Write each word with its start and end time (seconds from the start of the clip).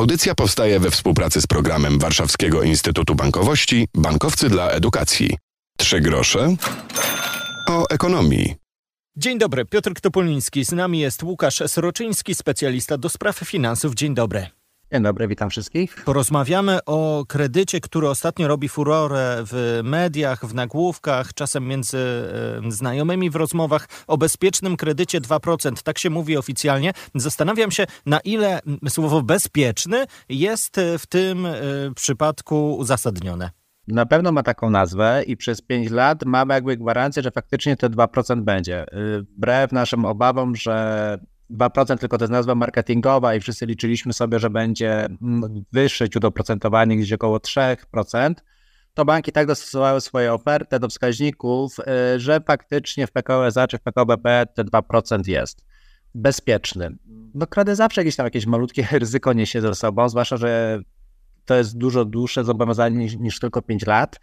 Audycja 0.00 0.34
powstaje 0.34 0.80
we 0.80 0.90
współpracy 0.90 1.40
z 1.40 1.46
programem 1.46 1.98
Warszawskiego 1.98 2.62
Instytutu 2.62 3.14
Bankowości 3.14 3.88
Bankowcy 3.94 4.48
dla 4.48 4.70
Edukacji. 4.70 5.36
Trzy 5.78 6.00
grosze 6.00 6.56
o 7.68 7.88
ekonomii. 7.90 8.54
Dzień 9.16 9.38
dobry, 9.38 9.64
Piotr 9.64 9.92
Topoliński. 10.00 10.64
Z 10.64 10.72
nami 10.72 10.98
jest 10.98 11.22
Łukasz 11.22 11.62
Sroczyński, 11.66 12.34
specjalista 12.34 12.98
do 12.98 13.08
spraw 13.08 13.38
finansów. 13.38 13.94
Dzień 13.94 14.14
dobry. 14.14 14.46
Dzień 14.92 15.02
dobry, 15.02 15.28
witam 15.28 15.50
wszystkich. 15.50 16.04
Porozmawiamy 16.04 16.78
o 16.86 17.24
kredycie, 17.28 17.80
który 17.80 18.08
ostatnio 18.08 18.48
robi 18.48 18.68
furorę 18.68 19.36
w 19.44 19.80
mediach, 19.84 20.46
w 20.46 20.54
nagłówkach, 20.54 21.34
czasem 21.34 21.68
między 21.68 21.98
e, 22.66 22.70
znajomymi 22.72 23.30
w 23.30 23.36
rozmowach 23.36 23.88
o 24.06 24.18
bezpiecznym 24.18 24.76
kredycie 24.76 25.20
2%. 25.20 25.82
Tak 25.82 25.98
się 25.98 26.10
mówi 26.10 26.36
oficjalnie. 26.36 26.92
Zastanawiam 27.14 27.70
się, 27.70 27.86
na 28.06 28.20
ile 28.20 28.60
słowo 28.88 29.22
bezpieczny 29.22 30.04
jest 30.28 30.80
w 30.98 31.06
tym 31.06 31.46
e, 31.46 31.52
przypadku 31.96 32.76
uzasadnione. 32.76 33.50
Na 33.88 34.06
pewno 34.06 34.32
ma 34.32 34.42
taką 34.42 34.70
nazwę 34.70 35.22
i 35.26 35.36
przez 35.36 35.62
5 35.62 35.90
lat 35.90 36.24
mamy 36.24 36.54
jakby 36.54 36.76
gwarancję, 36.76 37.22
że 37.22 37.30
faktycznie 37.30 37.76
te 37.76 37.90
2% 37.90 38.40
będzie. 38.40 38.82
Y, 38.82 39.22
wbrew 39.22 39.72
naszym 39.72 40.04
obawom, 40.04 40.56
że 40.56 41.18
2% 41.50 41.98
tylko 41.98 42.18
to 42.18 42.24
jest 42.24 42.32
nazwa 42.32 42.54
marketingowa 42.54 43.34
i 43.34 43.40
wszyscy 43.40 43.66
liczyliśmy 43.66 44.12
sobie, 44.12 44.38
że 44.38 44.50
będzie 44.50 45.04
mm, 45.04 45.64
wyższe 45.72 46.06
źródło 46.06 46.28
oprocentowanie 46.28 46.96
gdzieś 46.96 47.12
około 47.12 47.38
3%, 47.38 48.34
to 48.94 49.04
banki 49.04 49.32
tak 49.32 49.46
dostosowały 49.46 50.00
swoje 50.00 50.32
ofertę 50.32 50.80
do 50.80 50.88
wskaźników, 50.88 51.78
y, 51.78 52.20
że 52.20 52.40
faktycznie 52.46 53.06
w 53.06 53.12
PKO 53.12 53.46
SA 53.46 53.68
czy 53.68 53.78
w 53.78 53.80
PKO 53.80 54.06
BP 54.06 54.46
te 54.54 54.64
2% 54.64 55.28
jest 55.28 55.64
bezpieczny. 56.14 56.96
No 57.34 57.46
kredyt 57.46 57.76
zawsze 57.76 58.00
jakieś 58.00 58.16
tam 58.16 58.26
jakieś 58.26 58.46
malutkie 58.46 58.86
ryzyko 58.98 59.32
niesie 59.32 59.60
ze 59.60 59.74
sobą, 59.74 60.08
zwłaszcza, 60.08 60.36
że 60.36 60.80
to 61.44 61.54
jest 61.54 61.78
dużo 61.78 62.04
dłuższe 62.04 62.44
zobowiązanie 62.44 62.96
niż, 62.96 63.16
niż 63.16 63.38
tylko 63.38 63.62
5 63.62 63.86
lat, 63.86 64.20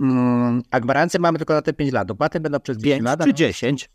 mm, 0.00 0.62
a 0.70 0.80
gwarancję 0.80 1.20
mamy 1.20 1.38
tylko 1.38 1.54
na 1.54 1.62
te 1.62 1.72
5 1.72 1.92
lat. 1.92 2.08
Dopłaty 2.08 2.40
będą 2.40 2.60
przez 2.60 2.82
5 2.82 3.02
lat. 3.02 3.24
czy 3.24 3.34
10? 3.34 3.90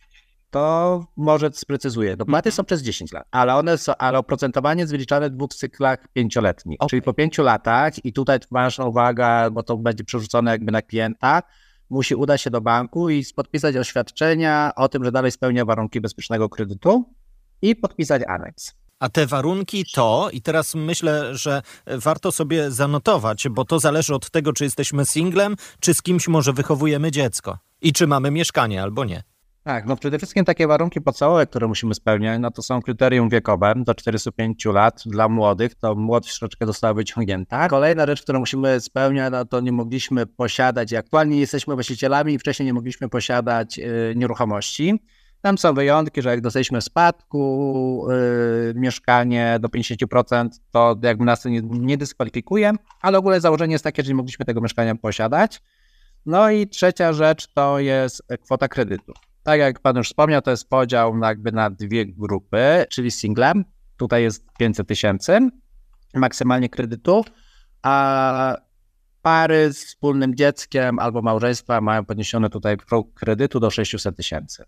To 0.51 1.05
może 1.17 1.49
sprecyzuję. 1.53 2.17
Dopłaty 2.17 2.51
są 2.51 2.63
przez 2.63 2.81
10 2.81 3.11
lat, 3.11 3.27
ale 3.31 3.55
one 3.55 3.77
są, 3.77 3.95
ale 3.95 4.17
oprocentowanie 4.17 4.81
jest 4.81 4.91
wyliczane 4.91 5.29
w 5.29 5.33
dwóch 5.33 5.53
cyklach 5.53 6.07
pięcioletnich. 6.13 6.77
Okay. 6.79 6.89
Czyli 6.89 7.01
po 7.01 7.13
pięciu 7.13 7.43
latach, 7.43 8.05
i 8.05 8.13
tutaj 8.13 8.39
ważna 8.51 8.85
uwaga, 8.85 9.49
bo 9.49 9.63
to 9.63 9.77
będzie 9.77 10.03
przerzucone 10.03 10.51
jakby 10.51 10.71
na 10.71 10.81
klienta, 10.81 11.43
musi 11.89 12.15
udać 12.15 12.41
się 12.41 12.49
do 12.49 12.61
banku 12.61 13.09
i 13.09 13.25
podpisać 13.35 13.75
oświadczenia 13.75 14.71
o 14.75 14.89
tym, 14.89 15.03
że 15.03 15.11
dalej 15.11 15.31
spełnia 15.31 15.65
warunki 15.65 16.01
bezpiecznego 16.01 16.49
kredytu 16.49 17.13
i 17.61 17.75
podpisać 17.75 18.21
aneks. 18.27 18.73
A 18.99 19.09
te 19.09 19.27
warunki 19.27 19.85
to, 19.93 20.29
i 20.31 20.41
teraz 20.41 20.75
myślę, 20.75 21.35
że 21.35 21.61
warto 21.87 22.31
sobie 22.31 22.71
zanotować, 22.71 23.47
bo 23.49 23.65
to 23.65 23.79
zależy 23.79 24.15
od 24.15 24.29
tego, 24.29 24.53
czy 24.53 24.63
jesteśmy 24.63 25.05
singlem, 25.05 25.55
czy 25.79 25.93
z 25.93 26.01
kimś 26.01 26.27
może 26.27 26.53
wychowujemy 26.53 27.11
dziecko 27.11 27.57
i 27.81 27.93
czy 27.93 28.07
mamy 28.07 28.31
mieszkanie 28.31 28.83
albo 28.83 29.05
nie. 29.05 29.23
Tak, 29.67 29.85
no 29.85 29.95
przede 29.95 30.17
wszystkim 30.17 30.45
takie 30.45 30.67
warunki 30.67 31.01
podstawowe, 31.01 31.47
które 31.47 31.67
musimy 31.67 31.93
spełniać, 31.95 32.39
no 32.41 32.51
to 32.51 32.61
są 32.61 32.81
kryterium 32.81 33.29
wiekowe 33.29 33.73
do 33.77 33.95
45 33.95 34.65
lat 34.65 35.03
dla 35.05 35.29
młodych, 35.29 35.75
to 35.75 35.95
młodość 35.95 36.39
troszeczkę 36.39 36.65
została 36.65 36.93
wyciągnięta. 36.93 37.67
Kolejna 37.67 38.05
rzecz, 38.05 38.21
którą 38.21 38.39
musimy 38.39 38.79
spełniać, 38.79 39.31
no 39.31 39.45
to 39.45 39.59
nie 39.59 39.71
mogliśmy 39.71 40.25
posiadać, 40.25 40.93
aktualnie 40.93 41.39
jesteśmy 41.39 41.73
właścicielami 41.73 42.33
i 42.33 42.39
wcześniej 42.39 42.65
nie 42.65 42.73
mogliśmy 42.73 43.09
posiadać 43.09 43.79
y, 43.79 44.13
nieruchomości. 44.15 45.03
Tam 45.41 45.57
są 45.57 45.73
wyjątki, 45.73 46.21
że 46.21 46.29
jak 46.29 46.41
dostaliśmy 46.41 46.81
spadku 46.81 48.07
yy, 48.09 48.73
mieszkanie 48.75 49.57
do 49.61 49.67
50%, 49.67 50.49
to 50.71 50.95
jakby 51.03 51.25
nas 51.25 51.41
to 51.41 51.49
nie, 51.49 51.61
nie 51.61 51.97
dyskwalifikuje, 51.97 52.73
ale 53.01 53.17
ogóle 53.17 53.41
założenie 53.41 53.73
jest 53.73 53.83
takie, 53.83 54.03
że 54.03 54.09
nie 54.09 54.15
mogliśmy 54.15 54.45
tego 54.45 54.61
mieszkania 54.61 54.95
posiadać. 54.95 55.61
No 56.25 56.51
i 56.51 56.67
trzecia 56.67 57.13
rzecz 57.13 57.47
to 57.53 57.79
jest 57.79 58.23
kwota 58.43 58.67
kredytu. 58.67 59.13
Tak 59.47 59.59
jak 59.59 59.79
Pan 59.79 59.97
już 59.97 60.07
wspomniał, 60.07 60.41
to 60.41 60.51
jest 60.51 60.69
podział 60.69 61.17
na, 61.17 61.27
jakby 61.27 61.51
na 61.51 61.69
dwie 61.69 62.05
grupy, 62.05 62.85
czyli 62.89 63.11
singlem, 63.11 63.65
tutaj 63.97 64.23
jest 64.23 64.45
500 64.59 64.87
tysięcy 64.87 65.49
maksymalnie 66.13 66.69
kredytu, 66.69 67.25
a 67.81 68.57
pary 69.21 69.73
z 69.73 69.85
wspólnym 69.85 70.35
dzieckiem 70.35 70.99
albo 70.99 71.21
małżeństwa 71.21 71.81
mają 71.81 72.05
podniesione 72.05 72.49
tutaj 72.49 72.77
próg 72.77 73.13
kredytu 73.13 73.59
do 73.59 73.69
600 73.69 74.17
tysięcy. 74.17 74.63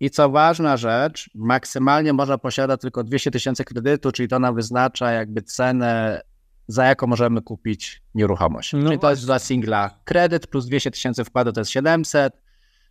I 0.00 0.10
co 0.10 0.30
ważna 0.30 0.76
rzecz, 0.76 1.30
maksymalnie 1.34 2.12
można 2.12 2.38
posiadać 2.38 2.80
tylko 2.80 3.04
200 3.04 3.30
tysięcy 3.30 3.64
kredytu, 3.64 4.12
czyli 4.12 4.28
to 4.28 4.38
nam 4.38 4.54
wyznacza 4.54 5.10
jakby 5.10 5.42
cenę, 5.42 6.20
za 6.68 6.84
jaką 6.84 7.06
możemy 7.06 7.42
kupić 7.42 8.02
nieruchomość. 8.14 8.72
No 8.72 8.88
czyli 8.88 8.98
to 8.98 9.10
jest 9.10 9.24
dla 9.24 9.38
singla 9.38 10.00
kredyt 10.04 10.46
plus 10.46 10.66
200 10.66 10.90
tysięcy 10.90 11.24
wkładu 11.24 11.52
to 11.52 11.60
jest 11.60 11.70
700, 11.70 12.47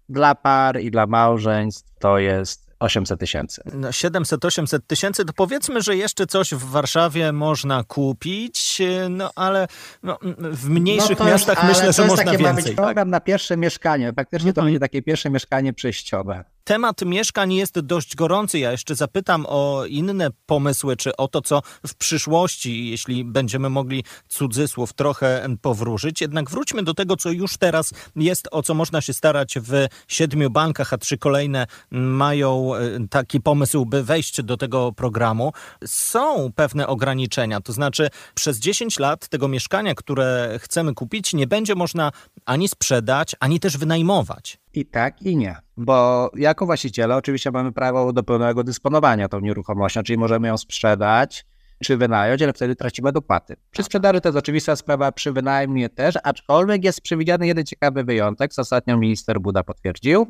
dla 0.09 0.35
par 0.35 0.81
i 0.81 0.91
dla 0.91 1.07
małżeństw 1.07 2.00
to 2.00 2.18
jest 2.18 2.68
800 2.79 3.19
tysięcy. 3.19 3.62
No 3.73 3.90
700-800 3.90 4.79
tysięcy, 4.88 5.25
to 5.25 5.34
powiedzmy, 5.34 5.81
że 5.81 5.95
jeszcze 5.95 6.28
coś 6.28 6.53
w 6.53 6.63
Warszawie 6.63 7.31
można 7.31 7.84
kupić, 7.84 8.81
no 9.09 9.31
ale 9.35 9.68
no, 10.03 10.18
w 10.38 10.69
mniejszych 10.69 11.19
no 11.19 11.25
miastach 11.25 11.68
myślę, 11.68 11.94
że 11.94 12.06
można 12.06 12.31
więcej. 12.31 12.47
Ma 12.47 12.53
być 12.53 12.72
program 12.72 13.09
na 13.09 13.19
pierwsze 13.19 13.57
mieszkanie. 13.57 14.13
Faktycznie 14.16 14.53
to 14.53 14.62
będzie 14.62 14.79
takie 14.79 15.01
pierwsze 15.01 15.29
mieszkanie 15.29 15.73
przejściowe. 15.73 16.44
Temat 16.67 17.01
mieszkań 17.05 17.53
jest 17.53 17.79
dość 17.79 18.16
gorący. 18.16 18.59
Ja 18.59 18.72
jeszcze 18.72 18.95
zapytam 18.95 19.45
o 19.50 19.85
inne 19.85 20.29
pomysły, 20.45 20.97
czy 20.97 21.16
o 21.16 21.28
to, 21.28 21.41
co 21.41 21.61
w 21.88 21.95
przyszłości, 21.95 22.89
jeśli 22.89 23.25
będziemy 23.25 23.69
mogli 23.69 24.03
cudzysłów 24.28 24.94
trochę 24.94 25.47
powróżyć. 25.61 26.22
Jednak 26.22 26.50
wróćmy 26.50 26.83
do 26.83 26.94
tego, 26.94 27.16
co 27.16 27.31
już 27.31 27.57
teraz 27.57 27.94
jest, 28.16 28.47
o 28.51 28.63
co 28.63 28.73
można 28.73 29.01
się 29.01 29.13
starać 29.13 29.56
w 29.59 29.85
siedmiu 30.07 30.50
bankach, 30.50 30.94
a 30.94 30.97
trzy 30.97 31.17
kolejne 31.17 31.67
mają 31.91 32.75
e, 32.75 32.79
taki 33.09 33.41
pomysł, 33.41 33.85
by 33.85 34.03
wejść 34.03 34.41
do 34.41 34.57
tego 34.57 34.91
programu. 34.91 35.53
Są 35.85 36.51
pewne 36.56 36.88
ograniczenia, 36.88 37.61
to 37.61 37.73
znaczy 37.73 38.09
przez 38.35 38.59
10 38.59 39.00
lat 39.00 39.27
tego 39.27 39.47
mieszkania, 39.47 39.95
które 39.95 40.59
chcemy 40.61 40.94
kupić, 40.94 41.33
nie 41.33 41.47
będzie 41.47 41.75
można 41.75 42.11
ani 42.45 42.67
sprzedać, 42.67 43.35
ani 43.39 43.59
też 43.59 43.77
wynajmować. 43.77 44.57
I 44.77 44.85
tak, 44.85 45.21
i 45.21 45.38
nie. 45.38 45.55
Bo 45.77 46.29
jako 46.35 46.65
właściciele 46.65 47.15
oczywiście 47.15 47.51
mamy 47.51 47.71
prawo 47.71 48.13
do 48.13 48.23
pełnego 48.23 48.63
dysponowania 48.63 49.27
tą 49.27 49.39
nieruchomością, 49.39 50.03
czyli 50.03 50.17
możemy 50.17 50.47
ją 50.47 50.57
sprzedać 50.57 51.45
czy 51.83 51.97
wynająć, 51.97 52.41
ale 52.41 52.53
wtedy 52.53 52.75
tracimy 52.75 53.11
dopłaty. 53.11 53.55
Przy 53.71 53.83
sprzedaży 53.83 54.21
to 54.21 54.29
jest 54.29 54.38
oczywista 54.38 54.75
sprawa, 54.75 55.11
przy 55.11 55.31
wynajmie 55.31 55.89
też, 55.89 56.15
aczkolwiek 56.23 56.83
jest 56.83 57.01
przewidziany 57.01 57.47
jeden 57.47 57.65
ciekawy 57.65 58.03
wyjątek, 58.03 58.53
co 58.53 58.61
ostatnio 58.61 58.97
minister 58.97 59.41
Buda 59.41 59.63
potwierdził, 59.63 60.27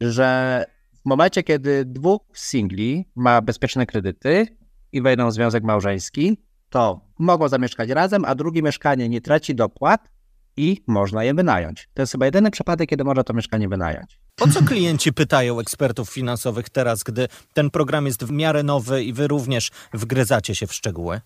że 0.00 0.64
w 0.92 1.04
momencie, 1.04 1.42
kiedy 1.42 1.84
dwóch 1.84 2.22
singli 2.32 3.08
ma 3.16 3.40
bezpieczne 3.40 3.86
kredyty 3.86 4.46
i 4.92 5.02
wejdą 5.02 5.28
w 5.28 5.32
związek 5.32 5.64
małżeński, 5.64 6.38
to 6.70 7.00
mogą 7.18 7.48
zamieszkać 7.48 7.90
razem, 7.90 8.24
a 8.24 8.34
drugie 8.34 8.62
mieszkanie 8.62 9.08
nie 9.08 9.20
traci 9.20 9.54
dopłat, 9.54 10.08
i 10.58 10.84
można 10.86 11.24
je 11.24 11.34
wynająć. 11.34 11.88
To 11.94 12.02
jest 12.02 12.12
chyba 12.12 12.26
jedyny 12.26 12.50
przypadek, 12.50 12.88
kiedy 12.88 13.04
można 13.04 13.24
to 13.24 13.34
mieszkanie 13.34 13.68
wynająć. 13.68 14.20
O 14.40 14.48
co 14.48 14.62
klienci 14.62 15.12
pytają 15.12 15.60
ekspertów 15.60 16.10
finansowych 16.10 16.70
teraz, 16.70 17.02
gdy 17.02 17.28
ten 17.54 17.70
program 17.70 18.06
jest 18.06 18.24
w 18.24 18.30
miarę 18.30 18.62
nowy 18.62 19.04
i 19.04 19.12
wy 19.12 19.28
również 19.28 19.70
wgryzacie 19.92 20.54
się 20.54 20.66
w 20.66 20.74
szczegóły? 20.74 21.20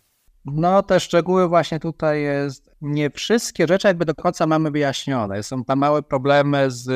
No, 0.45 0.83
te 0.83 1.01
szczegóły 1.01 1.49
właśnie 1.49 1.81
tutaj 1.81 2.23
jest. 2.23 2.71
Nie 2.81 3.11
wszystkie 3.11 3.67
rzeczy 3.67 3.89
jakby 3.89 4.05
do 4.05 4.15
końca 4.15 4.47
mamy 4.47 4.71
wyjaśnione. 4.71 5.43
Są 5.43 5.65
tam 5.65 5.79
małe 5.79 6.03
problemy 6.03 6.71
z 6.71 6.91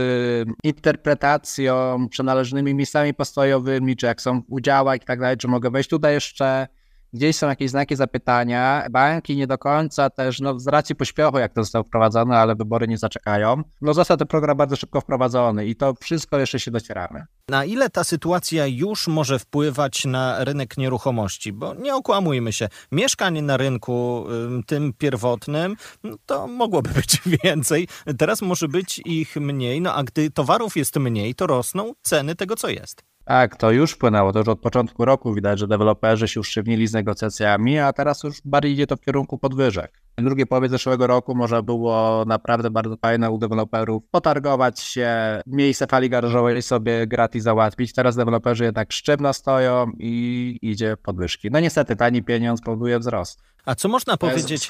interpretacją, 0.64 2.06
przynależnymi 2.10 2.74
miejscami 2.74 3.14
postojowymi, 3.14 3.96
czy 3.96 4.06
jak 4.06 4.20
są 4.20 4.40
w 4.40 4.44
udziałach 4.48 4.96
i 4.96 5.04
tak 5.04 5.20
dalej, 5.20 5.36
czy 5.36 5.48
mogę 5.48 5.70
wejść 5.70 5.90
tutaj 5.90 6.14
jeszcze 6.14 6.68
gdzieś 7.12 7.36
są 7.36 7.48
jakieś 7.48 7.70
znaki 7.70 7.96
zapytania. 7.96 8.86
Banki 8.90 9.36
nie 9.36 9.46
do 9.46 9.58
końca 9.58 10.10
też, 10.10 10.40
no 10.40 10.58
z 10.58 10.66
racji 10.66 10.94
pośpiechu, 10.94 11.38
jak 11.38 11.52
to 11.52 11.62
zostało 11.62 11.84
wprowadzone, 11.84 12.38
ale 12.38 12.54
wybory 12.54 12.88
nie 12.88 12.98
zaczekają. 12.98 13.62
No 13.80 13.94
został 13.94 14.16
ten 14.16 14.26
program 14.26 14.56
bardzo 14.56 14.76
szybko 14.76 15.00
wprowadzony 15.00 15.66
i 15.66 15.76
to 15.76 15.94
wszystko 16.00 16.38
jeszcze 16.38 16.60
się 16.60 16.70
docieramy. 16.70 17.24
Na 17.48 17.64
ile 17.64 17.90
ta 17.90 18.04
sytuacja 18.04 18.66
już 18.66 19.08
może 19.08 19.38
wpływać 19.38 20.04
na 20.04 20.44
rynek 20.44 20.76
nieruchomości? 20.76 21.52
Bo 21.52 21.74
nie 21.74 21.94
okłamujmy 21.94 22.52
się, 22.52 22.68
mieszkań 22.92 23.42
na 23.42 23.56
rynku 23.56 24.26
tym 24.66 24.92
pierwotnym 24.98 25.76
no 26.04 26.16
to 26.26 26.46
mogłoby 26.46 26.90
być 26.90 27.22
więcej. 27.44 27.88
Teraz 28.18 28.42
może 28.42 28.68
być 28.68 29.00
ich 29.04 29.36
mniej, 29.36 29.80
no 29.80 29.94
a 29.94 30.04
gdy 30.04 30.30
towarów 30.30 30.76
jest 30.76 30.96
mniej, 30.96 31.34
to 31.34 31.46
rosną 31.46 31.92
ceny 32.02 32.34
tego, 32.34 32.56
co 32.56 32.68
jest. 32.68 33.02
Tak, 33.26 33.56
to 33.56 33.70
już 33.70 33.92
wpłynęło. 33.92 34.32
To 34.32 34.38
już 34.38 34.48
od 34.48 34.60
początku 34.60 35.04
roku 35.04 35.34
widać, 35.34 35.58
że 35.58 35.68
deweloperzy 35.68 36.28
się 36.28 36.40
uszczywnili 36.40 36.86
z 36.86 36.92
negocjacjami, 36.92 37.78
a 37.78 37.92
teraz 37.92 38.22
już 38.22 38.40
bardziej 38.44 38.72
idzie 38.72 38.86
to 38.86 38.96
w 38.96 39.00
kierunku 39.00 39.38
podwyżek. 39.38 40.05
W 40.18 40.24
drugiej 40.24 40.46
połowie 40.46 40.68
zeszłego 40.68 41.06
roku 41.06 41.34
można 41.34 41.62
było 41.62 42.24
naprawdę 42.26 42.70
bardzo 42.70 42.96
fajne 42.96 43.30
u 43.30 43.38
deweloperów 43.38 44.02
potargować 44.10 44.80
się, 44.80 45.10
miejsce 45.46 45.86
fali 45.86 46.10
garażowej 46.10 46.62
sobie 46.62 47.06
gratis 47.06 47.42
załatwić. 47.42 47.92
Teraz 47.92 48.16
deweloperzy 48.16 48.64
jednak 48.64 48.92
sztywno 48.92 49.32
stoją 49.32 49.90
i 49.98 50.58
idzie 50.62 50.96
podwyżki. 51.02 51.50
No 51.50 51.60
niestety 51.60 51.96
tani 51.96 52.22
pieniądz 52.22 52.60
powoduje 52.60 52.98
wzrost. 52.98 53.42
A 53.64 53.74
co 53.74 53.88
można 53.88 54.16
powiedzieć 54.16 54.68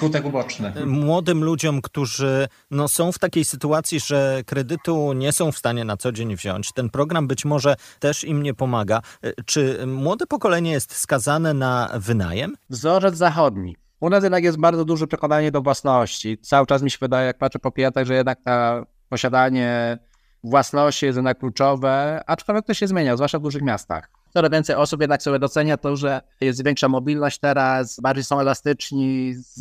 młodym 0.86 1.44
ludziom, 1.44 1.82
którzy 1.82 2.48
no, 2.70 2.88
są 2.88 3.12
w 3.12 3.18
takiej 3.18 3.44
sytuacji, 3.44 4.00
że 4.00 4.42
kredytu 4.46 5.12
nie 5.12 5.32
są 5.32 5.52
w 5.52 5.58
stanie 5.58 5.84
na 5.84 5.96
co 5.96 6.12
dzień 6.12 6.36
wziąć? 6.36 6.72
Ten 6.72 6.90
program 6.90 7.26
być 7.26 7.44
może 7.44 7.76
też 7.98 8.24
im 8.24 8.42
nie 8.42 8.54
pomaga. 8.54 9.00
Czy 9.44 9.86
młode 9.86 10.26
pokolenie 10.26 10.72
jest 10.72 10.96
skazane 10.96 11.54
na 11.54 11.90
wynajem? 11.94 12.56
Wzorzec 12.70 13.16
zachodni. 13.16 13.76
U 14.00 14.10
nas 14.10 14.24
jednak 14.24 14.44
jest 14.44 14.58
bardzo 14.58 14.84
duże 14.84 15.06
przekonanie 15.06 15.50
do 15.50 15.62
własności. 15.62 16.38
Cały 16.38 16.66
czas 16.66 16.82
mi 16.82 16.90
się 16.90 16.98
wydaje, 17.00 17.26
jak 17.26 17.38
patrzę 17.38 17.58
po 17.58 17.72
klientach, 17.72 18.06
że 18.06 18.14
jednak 18.14 18.38
to 18.44 18.86
posiadanie 19.08 19.98
własności 20.44 21.06
jest 21.06 21.16
jednak 21.16 21.38
kluczowe, 21.38 22.22
aczkolwiek 22.26 22.66
to 22.66 22.74
się 22.74 22.86
zmienia, 22.86 23.16
zwłaszcza 23.16 23.38
w 23.38 23.42
dużych 23.42 23.62
miastach. 23.62 24.10
Coraz 24.32 24.50
więcej 24.50 24.76
osób 24.76 25.00
jednak 25.00 25.22
sobie 25.22 25.38
docenia 25.38 25.76
to, 25.76 25.96
że 25.96 26.20
jest 26.40 26.64
większa 26.64 26.88
mobilność 26.88 27.38
teraz, 27.38 28.00
bardziej 28.00 28.24
są 28.24 28.40
elastyczni 28.40 29.34
z 29.34 29.60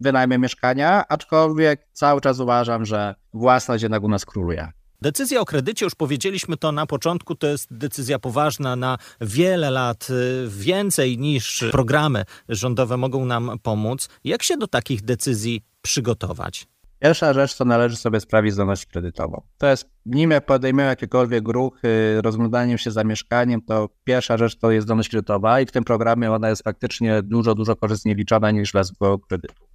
wynajmem 0.00 0.40
mieszkania, 0.40 1.04
aczkolwiek 1.08 1.88
cały 1.92 2.20
czas 2.20 2.40
uważam, 2.40 2.84
że 2.84 3.14
własność 3.32 3.82
jednak 3.82 4.02
u 4.02 4.08
nas 4.08 4.24
króluje. 4.24 4.72
Decyzja 5.02 5.40
o 5.40 5.44
kredycie, 5.44 5.84
już 5.84 5.94
powiedzieliśmy 5.94 6.56
to 6.56 6.72
na 6.72 6.86
początku, 6.86 7.34
to 7.34 7.46
jest 7.46 7.66
decyzja 7.70 8.18
poważna 8.18 8.76
na 8.76 8.98
wiele 9.20 9.70
lat, 9.70 10.08
y, 10.10 10.48
więcej 10.48 11.18
niż 11.18 11.64
programy 11.70 12.24
rządowe 12.48 12.96
mogą 12.96 13.24
nam 13.24 13.58
pomóc. 13.62 14.08
Jak 14.24 14.42
się 14.42 14.56
do 14.56 14.66
takich 14.66 15.02
decyzji 15.02 15.62
przygotować? 15.82 16.66
Pierwsza 16.98 17.32
rzecz, 17.32 17.56
to 17.56 17.64
należy 17.64 17.96
sobie 17.96 18.20
sprawdzić 18.20 18.54
zdolność 18.54 18.86
kredytową. 18.86 19.42
To 19.58 19.66
jest, 19.66 19.88
nim 20.06 20.30
jak 20.30 20.46
podejmiemy 20.46 20.88
jakiekolwiek 20.88 21.48
ruchy, 21.48 22.20
rozglądaniem 22.22 22.78
się 22.78 22.90
za 22.90 23.04
mieszkaniem, 23.04 23.62
to 23.62 23.88
pierwsza 24.04 24.36
rzecz 24.36 24.56
to 24.56 24.70
jest 24.70 24.86
zdolność 24.86 25.08
kredytowa 25.08 25.60
i 25.60 25.66
w 25.66 25.72
tym 25.72 25.84
programie 25.84 26.32
ona 26.32 26.48
jest 26.48 26.62
faktycznie 26.62 27.22
dużo, 27.22 27.54
dużo 27.54 27.76
korzystniej 27.76 28.14
liczona 28.14 28.50
niż 28.50 28.72
dla 28.72 28.82
zwykłego 28.82 29.18
kredytu. 29.18 29.69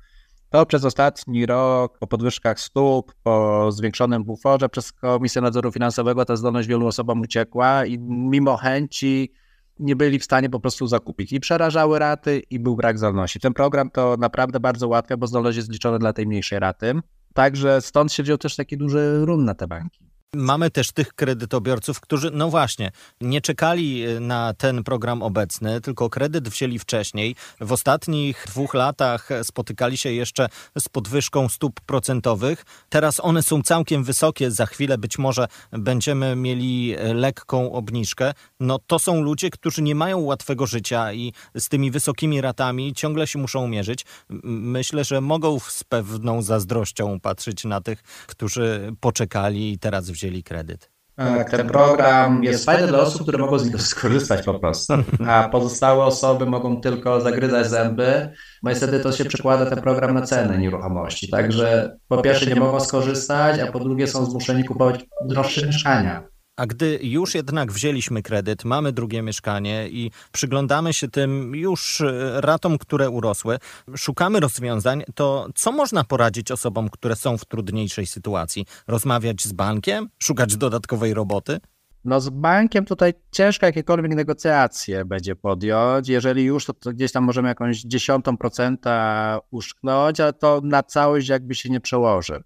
To 0.50 0.65
przez 0.65 0.86
ostatni 0.86 1.45
rok, 1.45 1.97
po 1.97 2.07
podwyżkach 2.07 2.59
stóp, 2.59 3.13
po 3.24 3.71
zwiększonym 3.71 4.24
buforze 4.24 4.69
przez 4.69 4.92
Komisję 4.92 5.42
Nadzoru 5.42 5.71
Finansowego 5.71 6.25
ta 6.25 6.36
zdolność 6.36 6.68
wielu 6.68 6.88
osobom 6.88 7.21
uciekła 7.21 7.86
i 7.86 8.00
mimo 8.00 8.57
chęci 8.57 9.31
nie 9.80 9.95
byli 9.95 10.19
w 10.19 10.24
stanie 10.24 10.50
po 10.50 10.59
prostu 10.59 10.88
zakupić. 10.88 11.33
I 11.33 11.39
przerażały 11.39 12.00
raty 12.00 12.42
i 12.50 12.59
był 12.59 12.75
brak 12.75 12.97
zdolności. 12.97 13.39
Ten 13.39 13.53
program 13.53 13.89
to 13.89 14.15
naprawdę 14.19 14.59
bardzo 14.59 14.88
ułatwia, 14.88 15.18
bo 15.18 15.27
zdolność 15.27 15.57
jest 15.57 15.71
liczona 15.71 16.00
dla 16.00 16.13
tej 16.13 16.27
mniejszej 16.27 16.59
raty. 16.59 16.94
Także 17.33 17.81
stąd 17.81 18.13
się 18.13 18.24
wziął 18.24 18.38
też 18.38 18.56
taki 18.56 18.77
duży 18.77 19.25
rum 19.25 19.45
na 19.45 19.56
te 19.56 19.68
banki. 19.68 20.15
Mamy 20.33 20.72
też 20.72 20.92
tych 20.92 21.13
kredytobiorców, 21.13 22.00
którzy, 22.00 22.31
no 22.33 22.50
właśnie, 22.50 22.92
nie 23.22 23.42
czekali 23.42 24.04
na 24.19 24.54
ten 24.54 24.83
program 24.83 25.24
obecny, 25.24 25.81
tylko 25.81 26.10
kredyt 26.10 26.50
wzięli 26.50 26.80
wcześniej. 26.80 27.36
W 27.62 27.72
ostatnich 27.72 28.45
dwóch 28.48 28.74
latach 28.74 29.30
spotykali 29.44 29.98
się 29.98 30.12
jeszcze 30.12 30.50
z 30.80 30.89
podwyżką 30.89 31.50
stóp 31.50 31.81
procentowych. 31.81 32.66
Teraz 32.89 33.19
one 33.19 33.44
są 33.44 33.62
całkiem 33.62 34.04
wysokie, 34.04 34.51
za 34.51 34.66
chwilę 34.66 34.98
być 34.98 35.18
może 35.18 35.48
będziemy 35.72 36.36
mieli 36.36 36.95
lekką 37.13 37.71
obniżkę. 37.71 38.33
No 38.60 38.80
to 38.88 39.00
są 39.00 39.21
ludzie, 39.21 39.50
którzy 39.50 39.81
nie 39.81 39.95
mają 39.95 40.19
łatwego 40.19 40.68
życia 40.68 41.13
i 41.13 41.33
z 41.56 41.69
tymi 41.69 41.92
wysokimi 41.92 42.42
ratami 42.42 42.94
ciągle 42.94 43.28
się 43.28 43.39
muszą 43.39 43.68
mierzyć. 43.68 44.06
Myślę, 44.44 45.04
że 45.04 45.21
mogą 45.21 45.60
z 45.60 45.83
pewną 45.83 46.42
zazdrością 46.42 47.19
patrzeć 47.19 47.63
na 47.63 47.81
tych, 47.81 48.04
którzy 48.28 48.94
poczekali 49.00 49.71
i 49.71 49.80
teraz 49.80 50.10
wzięli 50.10 50.25
wzięli 50.25 50.44
kredyt. 50.44 50.92
Tak, 51.16 51.50
ten 51.50 51.68
program 51.68 52.44
jest 52.44 52.66
fajny 52.66 52.88
dla 52.88 53.00
osób, 53.00 53.22
które 53.22 53.38
mogą 53.38 53.60
z 53.60 53.66
niego 53.66 53.80
skorzystać 53.80 54.45
po 54.45 54.60
prostu, 54.60 54.94
a 55.27 55.50
pozostałe 55.50 56.04
osoby 56.04 56.45
mogą 56.45 56.81
tylko 56.81 57.22
zagryzać 57.22 57.68
zęby, 57.68 58.30
bo 58.63 58.69
niestety 58.69 59.00
to 59.00 59.12
się 59.12 59.25
przekłada 59.25 59.66
ten 59.66 59.81
program 59.81 60.13
na 60.13 60.22
cenę 60.22 60.57
nieruchomości. 60.57 61.30
Także 61.30 61.98
po 62.07 62.22
pierwsze 62.22 62.45
nie 62.45 62.56
mogą 62.56 62.80
skorzystać, 62.80 63.60
a 63.60 63.72
po 63.72 63.80
drugie 63.80 64.07
są 64.07 64.25
zmuszeni 64.25 64.63
kupować 64.63 65.06
droższe 65.25 65.66
mieszkania. 65.66 66.24
A 66.57 66.66
gdy 66.66 67.00
już 67.04 67.36
jednak 67.36 67.72
wzięliśmy 67.72 68.22
kredyt, 68.22 68.66
mamy 68.66 68.92
drugie 68.92 69.22
mieszkanie 69.22 69.90
i 69.90 70.12
przyglądamy 70.31 70.94
się 70.94 71.07
tym 71.07 71.56
już 71.56 72.02
e, 72.02 72.42
ratom, 72.42 72.78
które 72.78 73.10
urosły, 73.10 73.57
szukamy 73.96 74.40
rozwiązań, 74.40 75.04
to 75.16 75.48
co 75.56 75.72
można 75.72 76.04
poradzić 76.04 76.52
osobom, 76.52 76.90
które 76.90 77.16
są 77.16 77.38
w 77.38 77.46
trudniejszej 77.46 78.06
sytuacji? 78.06 78.66
Rozmawiać 78.88 79.44
z 79.44 79.52
bankiem? 79.52 80.10
Szukać 80.19 80.57
dodatkowej 80.57 81.13
roboty? 81.13 81.60
No 82.06 82.22
z 82.22 82.30
bankiem 82.30 82.86
tutaj 82.86 83.13
ciężko 83.31 83.66
jakiekolwiek 83.66 84.16
negocjacje 84.16 85.06
będzie 85.06 85.36
podjąć. 85.36 86.10
Jeżeli 86.10 86.44
już, 86.44 86.66
to, 86.66 86.74
to 86.74 86.94
gdzieś 86.94 87.12
tam 87.12 87.24
możemy 87.24 87.48
jakąś 87.48 87.81
dziesiątą 87.81 88.38
procenta 88.38 89.40
uszknąć, 89.52 90.19
ale 90.19 90.34
to 90.34 90.62
na 90.63 90.84
całość 90.84 91.28
jakby 91.28 91.56
się 91.56 91.69
nie 91.69 91.80
przełoży 91.81 92.44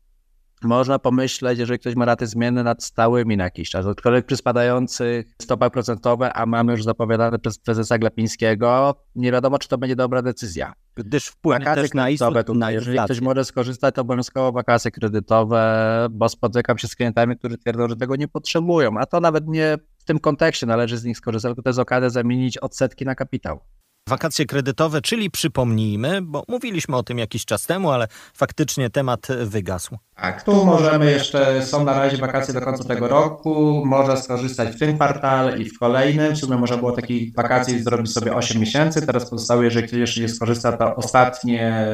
można 0.63 1.00
pomyśleć, 1.00 1.59
jeżeli 1.59 1.79
ktoś 1.79 1.95
ma 1.95 2.06
raty 2.06 2.27
zmienne 2.27 2.63
nad 2.63 2.83
stałymi 2.83 3.38
na 3.38 3.44
jakiś 3.44 3.69
czas, 3.69 3.85
aczkolwiek 3.85 4.25
przy 4.25 4.38
spadających 4.38 5.25
stopach 5.41 5.71
procentowych, 5.71 6.31
a 6.33 6.45
mamy 6.45 6.71
już 6.71 6.83
zapowiadane 6.83 7.39
przez 7.39 7.59
prezesa 7.59 7.97
Glapińskiego, 7.97 8.95
nie 9.15 9.31
wiadomo, 9.31 9.59
czy 9.59 9.67
to 9.67 9.77
będzie 9.77 9.95
dobra 9.95 10.21
decyzja. 10.21 10.73
Gdyż 10.95 11.25
wpłynie 11.25 11.59
wakacje 11.59 11.83
też 11.83 11.94
na, 11.94 12.09
istotę, 12.09 12.53
na 12.53 12.71
Jeżeli 12.71 13.00
ktoś 13.06 13.21
może 13.21 13.45
skorzystać, 13.45 13.95
to 13.95 14.01
obowiązkowo 14.01 14.51
wakacje 14.51 14.91
kredytowe, 14.91 16.07
bo 16.11 16.29
spotykam 16.29 16.77
się 16.77 16.88
z 16.88 16.95
klientami, 16.95 17.38
którzy 17.38 17.57
twierdzą, 17.57 17.88
że 17.88 17.95
tego 17.95 18.15
nie 18.15 18.27
potrzebują, 18.27 18.97
a 18.97 19.06
to 19.06 19.19
nawet 19.19 19.47
nie 19.47 19.77
w 19.97 20.03
tym 20.03 20.19
kontekście 20.19 20.65
należy 20.65 20.97
z 20.97 21.03
nich 21.03 21.17
skorzystać, 21.17 21.50
tylko 21.50 21.61
to 21.61 21.69
jest 21.69 21.79
okazja 21.79 22.09
zamienić 22.09 22.57
odsetki 22.57 23.06
na 23.06 23.15
kapitał. 23.15 23.59
Wakacje 24.09 24.45
kredytowe, 24.45 25.01
czyli 25.01 25.31
przypomnijmy, 25.31 26.21
bo 26.21 26.44
mówiliśmy 26.47 26.95
o 26.95 27.03
tym 27.03 27.19
jakiś 27.19 27.45
czas 27.45 27.65
temu, 27.65 27.91
ale 27.91 28.07
faktycznie 28.33 28.89
temat 28.89 29.27
wygasł. 29.45 29.97
Tak, 30.15 30.44
tu 30.44 30.65
możemy 30.65 31.11
jeszcze, 31.11 31.65
są 31.65 31.83
na 31.83 31.94
razie 31.94 32.17
wakacje 32.17 32.53
do 32.53 32.61
końca 32.61 32.83
tego 32.83 33.07
roku, 33.07 33.83
można 33.85 34.17
skorzystać 34.17 34.75
w 34.75 34.79
tym 34.79 34.95
kwartale 34.95 35.57
i 35.57 35.69
w 35.69 35.79
kolejnym. 35.79 36.35
W 36.35 36.38
sumie 36.38 36.57
można 36.57 36.77
było 36.77 36.91
takich 36.91 37.35
wakacji 37.35 37.83
zrobić 37.83 38.11
sobie 38.11 38.35
8 38.35 38.61
miesięcy, 38.61 39.06
teraz 39.06 39.29
pozostało, 39.29 39.63
jeżeli 39.63 39.88
ktoś 39.88 40.00
jeszcze 40.00 40.21
nie 40.21 40.29
skorzysta, 40.29 40.77
to 40.77 40.95
ostatnie 40.95 41.88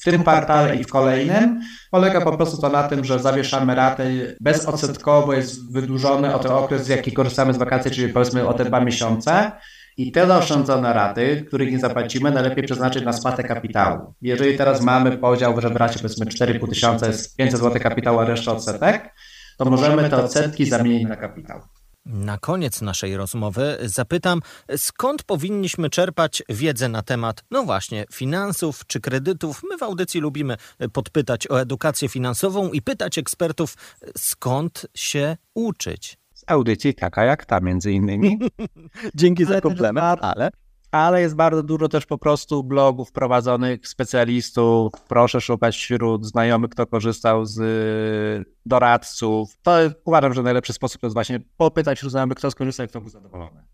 w 0.00 0.04
tym 0.04 0.22
kwartale 0.22 0.76
i 0.76 0.84
w 0.84 0.88
kolejnym. 0.88 1.60
Polega 1.90 2.20
po 2.20 2.36
prostu 2.36 2.60
to 2.60 2.68
na 2.68 2.88
tym, 2.88 3.04
że 3.04 3.18
zawieszamy 3.18 3.74
raty 3.74 4.36
bezodsetkowo, 4.40 5.32
jest 5.32 5.72
wydłużony 5.72 6.34
o 6.34 6.38
ten 6.38 6.52
okres, 6.52 6.88
jaki 6.88 7.12
korzystamy 7.12 7.54
z 7.54 7.56
wakacji, 7.56 7.90
czyli 7.90 8.12
powiedzmy 8.12 8.48
o 8.48 8.54
te 8.54 8.64
dwa 8.64 8.80
miesiące. 8.80 9.52
I 9.96 10.12
te 10.12 10.26
zaoszczędzone 10.26 10.92
raty, 10.92 11.44
których 11.48 11.72
nie 11.72 11.78
zapłacimy, 11.78 12.30
najlepiej 12.30 12.64
przeznaczyć 12.64 13.04
na 13.04 13.12
spłatę 13.12 13.42
kapitału. 13.42 14.14
Jeżeli 14.22 14.58
teraz 14.58 14.80
mamy 14.80 15.18
podział, 15.18 15.60
że 15.60 15.70
w 15.70 15.76
racie 15.76 15.98
powiedzmy 15.98 16.26
4,5 16.26 16.68
tysiąca 16.68 17.06
jest 17.06 17.36
500 17.36 17.60
zł 17.60 17.82
kapitału, 17.82 18.18
a 18.18 18.24
reszta 18.24 18.52
odsetek, 18.52 19.14
to 19.58 19.64
możemy 19.64 20.10
te 20.10 20.16
odsetki 20.24 20.66
zamienić 20.66 21.08
na 21.08 21.16
kapitał. 21.16 21.60
Na 22.06 22.38
koniec 22.38 22.82
naszej 22.82 23.16
rozmowy 23.16 23.78
zapytam, 23.82 24.40
skąd 24.76 25.22
powinniśmy 25.22 25.90
czerpać 25.90 26.42
wiedzę 26.48 26.88
na 26.88 27.02
temat, 27.02 27.44
no 27.50 27.64
właśnie, 27.64 28.04
finansów 28.12 28.86
czy 28.86 29.00
kredytów. 29.00 29.62
My 29.70 29.78
w 29.78 29.82
audycji 29.82 30.20
lubimy 30.20 30.56
podpytać 30.92 31.50
o 31.50 31.60
edukację 31.60 32.08
finansową 32.08 32.70
i 32.70 32.82
pytać 32.82 33.18
ekspertów, 33.18 33.74
skąd 34.16 34.86
się 34.94 35.36
uczyć 35.54 36.21
audycji 36.46 36.94
taka 36.94 37.24
jak 37.24 37.46
ta 37.46 37.60
między 37.60 37.92
innymi. 37.92 38.38
Dzięki 39.14 39.44
za 39.44 39.60
komplement, 39.60 40.18
ale... 40.22 40.50
Ale 40.90 41.20
jest 41.20 41.34
bardzo 41.36 41.62
dużo 41.62 41.88
też 41.88 42.06
po 42.06 42.18
prostu 42.18 42.64
blogów 42.64 43.12
prowadzonych 43.12 43.88
specjalistów. 43.88 44.92
Proszę 45.08 45.40
szukać 45.40 45.76
wśród 45.76 46.26
znajomych, 46.26 46.70
kto 46.70 46.86
korzystał 46.86 47.46
z 47.46 47.60
doradców. 48.66 49.56
To 49.62 49.72
uważam, 50.04 50.34
że 50.34 50.42
najlepszy 50.42 50.72
sposób 50.72 51.00
to 51.00 51.06
jest 51.06 51.14
właśnie 51.14 51.40
popytać 51.56 51.98
wśród 51.98 52.10
znajomych, 52.12 52.38
kto 52.38 52.50
skorzystał 52.50 52.86
i 52.86 52.88
kto 52.88 53.00
był 53.00 53.10
zadowolony. 53.10 53.64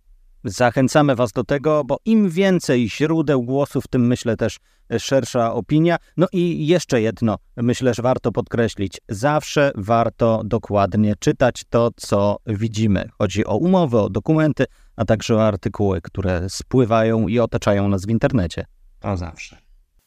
Zachęcamy 0.45 1.16
Was 1.16 1.33
do 1.33 1.45
tego, 1.45 1.85
bo 1.85 1.99
im 2.04 2.30
więcej 2.30 2.90
źródeł 2.90 3.42
głosów, 3.42 3.88
tym 3.88 4.07
myślę 4.07 4.37
też 4.37 4.59
szersza 4.99 5.54
opinia. 5.54 5.97
No 6.16 6.26
i 6.33 6.66
jeszcze 6.66 7.00
jedno, 7.00 7.37
myślę, 7.57 7.95
że 7.95 8.02
warto 8.02 8.33
podkreślić. 8.33 9.00
Zawsze 9.09 9.73
warto 9.75 10.42
dokładnie 10.45 11.14
czytać 11.18 11.62
to, 11.71 11.90
co 11.97 12.37
widzimy. 12.47 13.09
Chodzi 13.18 13.47
o 13.47 13.57
umowy, 13.57 13.99
o 14.00 14.11
dokumenty, 14.11 14.64
a 14.97 15.04
także 15.04 15.37
o 15.37 15.47
artykuły, 15.47 16.00
które 16.00 16.49
spływają 16.49 17.28
i 17.28 17.38
otaczają 17.38 17.88
nas 17.88 18.07
w 18.07 18.11
internecie. 18.11 18.64
To 19.00 19.16
zawsze. 19.16 19.57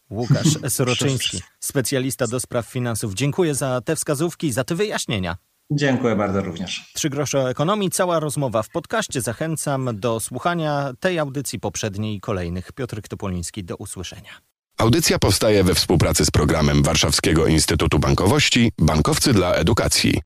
Łukasz 0.10 0.58
Soroczyński, 0.70 1.42
specjalista 1.60 2.28
do 2.28 2.40
spraw 2.40 2.66
finansów. 2.66 3.14
Dziękuję 3.14 3.56
za 3.56 3.82
te 3.82 3.96
wskazówki, 3.96 4.52
za 4.52 4.64
te 4.64 4.76
wyjaśnienia. 4.76 5.36
Dziękuję 5.72 6.16
bardzo 6.16 6.42
również. 6.42 6.92
Trzy 6.94 7.10
grosze 7.10 7.40
o 7.40 7.50
ekonomii, 7.50 7.90
cała 7.90 8.20
rozmowa 8.20 8.64
w 8.64 8.70
podcaście. 8.70 9.22
Zachęcam 9.22 9.90
do 10.00 10.20
słuchania 10.20 10.94
tej 11.00 11.20
audycji 11.20 11.60
poprzedniej 11.60 12.16
i 12.16 12.20
kolejnych. 12.20 12.72
Piotr 12.72 13.02
Topoliński, 13.10 13.64
do 13.64 13.76
usłyszenia. 13.76 14.32
Audycja 14.78 15.20
powstaje 15.20 15.64
we 15.64 15.76
współpracy 15.76 16.26
z 16.26 16.32
programem 16.32 16.84
Warszawskiego 16.84 17.48
Instytutu 17.48 18.00
Bankowości 18.00 18.72
Bankowcy 18.80 19.34
dla 19.34 19.54
Edukacji. 19.54 20.22